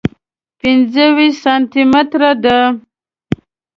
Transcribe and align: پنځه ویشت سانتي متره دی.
پنځه 0.59 1.05
ویشت 1.17 1.39
سانتي 1.43 1.81
متره 1.91 2.31
دی. 2.43 2.51